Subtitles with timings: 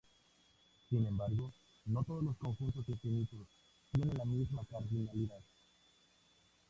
[0.89, 1.53] Sin embargo,
[1.85, 3.47] no todos los conjuntos infinitos
[3.91, 5.43] tienen la misma cardinalidad.